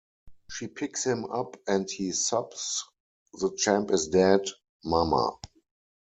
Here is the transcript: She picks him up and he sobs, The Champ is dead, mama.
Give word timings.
She 0.49 0.65
picks 0.67 1.03
him 1.03 1.25
up 1.25 1.57
and 1.67 1.87
he 1.87 2.11
sobs, 2.11 2.85
The 3.33 3.53
Champ 3.55 3.91
is 3.91 4.07
dead, 4.07 4.41
mama. 4.83 5.37